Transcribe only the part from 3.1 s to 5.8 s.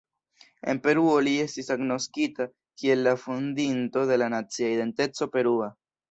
fondinto de la nacia identeco perua.